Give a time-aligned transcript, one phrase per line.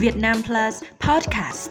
[0.00, 1.70] Việt Nam Plus Podcast.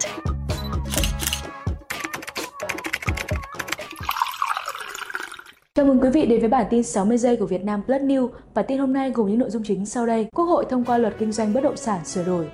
[5.75, 8.29] Chào mừng quý vị đến với bản tin 60 giây của Việt Nam Plus News.
[8.53, 10.27] Bản tin hôm nay gồm những nội dung chính sau đây.
[10.35, 12.49] Quốc hội thông qua luật kinh doanh bất động sản sửa đổi.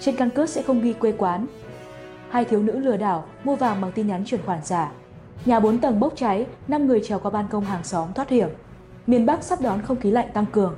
[0.00, 1.46] Trên căn cước sẽ không ghi quê quán.
[2.30, 4.92] Hai thiếu nữ lừa đảo mua vàng bằng tin nhắn chuyển khoản giả.
[5.44, 8.48] Nhà 4 tầng bốc cháy, 5 người trèo qua ban công hàng xóm thoát hiểm.
[9.06, 10.76] Miền Bắc sắp đón không khí lạnh tăng cường.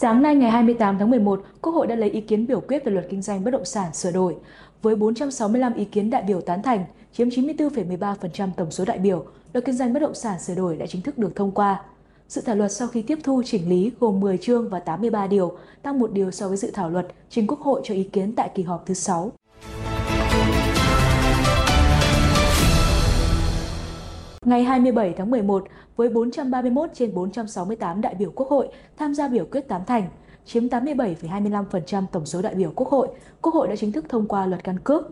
[0.00, 2.92] Sáng nay ngày 28 tháng 11, Quốc hội đã lấy ý kiến biểu quyết về
[2.92, 4.36] luật kinh doanh bất động sản sửa đổi.
[4.82, 9.64] Với 465 ý kiến đại biểu tán thành, chiếm 94,13% tổng số đại biểu, luật
[9.64, 11.82] kinh doanh bất động sản sửa đổi đã chính thức được thông qua.
[12.28, 15.58] Dự thảo luật sau khi tiếp thu chỉnh lý gồm 10 chương và 83 điều,
[15.82, 18.50] tăng một điều so với dự thảo luật trình Quốc hội cho ý kiến tại
[18.54, 19.32] kỳ họp thứ 6.
[24.48, 25.64] Ngày 27 tháng 11,
[25.96, 30.08] với 431 trên 468 đại biểu Quốc hội tham gia biểu quyết tán thành,
[30.44, 33.08] chiếm 87,25% tổng số đại biểu Quốc hội,
[33.42, 35.04] Quốc hội đã chính thức thông qua luật căn cước.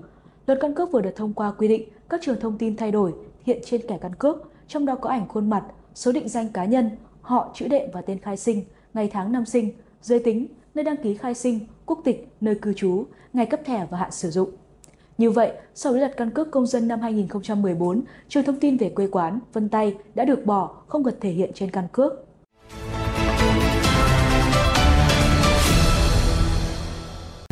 [0.46, 3.14] Luật căn cước vừa được thông qua quy định các trường thông tin thay đổi
[3.44, 5.64] hiện trên kẻ căn cước, trong đó có ảnh khuôn mặt,
[5.94, 8.64] số định danh cá nhân, họ, chữ đệm và tên khai sinh,
[8.94, 9.70] ngày tháng năm sinh,
[10.02, 13.86] giới tính, nơi đăng ký khai sinh, quốc tịch, nơi cư trú, ngày cấp thẻ
[13.90, 14.50] và hạn sử dụng.
[15.18, 18.88] Như vậy, so với luật căn cước công dân năm 2014, trường thông tin về
[18.88, 22.12] quê quán, vân tay đã được bỏ, không cần thể hiện trên căn cước.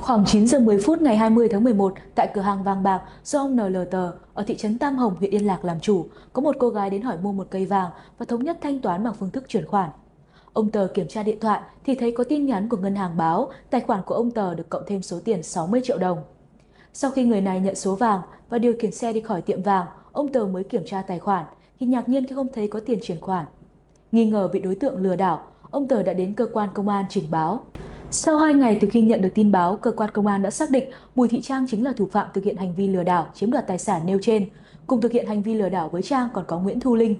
[0.01, 3.39] Khoảng 9 giờ 10 phút ngày 20 tháng 11, tại cửa hàng vàng bạc do
[3.39, 3.95] ông NLT
[4.35, 7.03] ở thị trấn Tam Hồng, huyện Yên Lạc làm chủ, có một cô gái đến
[7.03, 9.91] hỏi mua một cây vàng và thống nhất thanh toán bằng phương thức chuyển khoản.
[10.53, 13.51] Ông Tờ kiểm tra điện thoại thì thấy có tin nhắn của ngân hàng báo
[13.71, 16.19] tài khoản của ông Tờ được cộng thêm số tiền 60 triệu đồng.
[16.97, 19.87] Sau khi người này nhận số vàng và điều khiển xe đi khỏi tiệm vàng,
[20.13, 21.45] ông Tờ mới kiểm tra tài khoản
[21.81, 23.47] thì ngạc nhiên khi không thấy có tiền chuyển khoản.
[24.13, 27.05] Nghi ngờ bị đối tượng lừa đảo, ông Tờ đã đến cơ quan công an
[27.09, 27.61] trình báo.
[28.11, 30.71] Sau 2 ngày từ khi nhận được tin báo, cơ quan công an đã xác
[30.71, 33.51] định Bùi Thị Trang chính là thủ phạm thực hiện hành vi lừa đảo chiếm
[33.51, 34.49] đoạt tài sản nêu trên.
[34.87, 37.17] Cùng thực hiện hành vi lừa đảo với Trang còn có Nguyễn Thu Linh.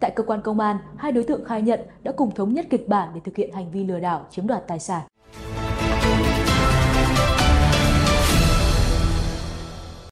[0.00, 2.88] Tại cơ quan công an, hai đối tượng khai nhận đã cùng thống nhất kịch
[2.88, 5.02] bản để thực hiện hành vi lừa đảo chiếm đoạt tài sản.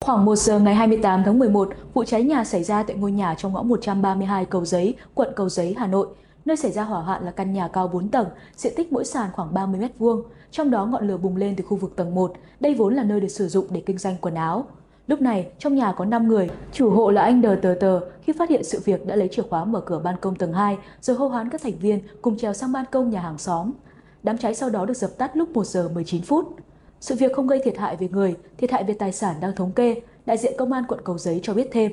[0.04, 3.34] Khoảng 1 giờ ngày 28 tháng 11, vụ cháy nhà xảy ra tại ngôi nhà
[3.34, 6.06] trong ngõ 132 Cầu Giấy, quận Cầu Giấy, Hà Nội.
[6.44, 8.26] Nơi xảy ra hỏa hoạn là căn nhà cao 4 tầng,
[8.56, 11.76] diện tích mỗi sàn khoảng 30 m2, trong đó ngọn lửa bùng lên từ khu
[11.76, 12.32] vực tầng 1.
[12.60, 14.64] Đây vốn là nơi được sử dụng để kinh doanh quần áo.
[15.06, 18.32] Lúc này, trong nhà có 5 người, chủ hộ là anh Đờ Tờ Tờ, khi
[18.38, 21.16] phát hiện sự việc đã lấy chìa khóa mở cửa ban công tầng 2, rồi
[21.16, 23.72] hô hoán các thành viên cùng trèo sang ban công nhà hàng xóm.
[24.22, 26.56] Đám cháy sau đó được dập tắt lúc 1 giờ 19 phút.
[27.04, 29.72] Sự việc không gây thiệt hại về người, thiệt hại về tài sản đang thống
[29.72, 31.92] kê, đại diện công an quận Cầu Giấy cho biết thêm.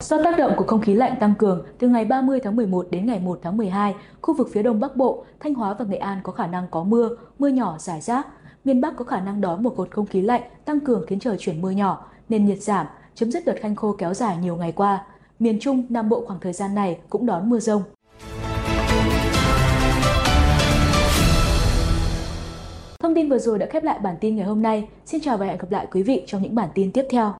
[0.00, 3.06] Do tác động của không khí lạnh tăng cường, từ ngày 30 tháng 11 đến
[3.06, 6.20] ngày 1 tháng 12, khu vực phía đông bắc bộ, Thanh Hóa và Nghệ An
[6.22, 8.26] có khả năng có mưa, mưa nhỏ rải rác.
[8.64, 11.36] Miền Bắc có khả năng đón một cột không khí lạnh tăng cường khiến trời
[11.38, 14.72] chuyển mưa nhỏ, nên nhiệt giảm, chấm dứt đợt khanh khô kéo dài nhiều ngày
[14.72, 15.04] qua.
[15.38, 17.82] Miền Trung, Nam Bộ khoảng thời gian này cũng đón mưa rông.
[23.16, 24.88] Tin vừa rồi đã khép lại bản tin ngày hôm nay.
[25.06, 27.34] Xin chào và hẹn gặp lại quý vị trong những bản tin tiếp theo.